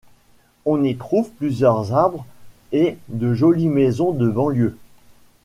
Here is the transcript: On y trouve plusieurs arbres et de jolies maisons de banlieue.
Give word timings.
On 0.65 0.83
y 0.83 0.95
trouve 0.95 1.29
plusieurs 1.29 1.93
arbres 1.93 2.25
et 2.71 2.97
de 3.09 3.35
jolies 3.35 3.69
maisons 3.69 4.13
de 4.13 4.27
banlieue. 4.27 4.75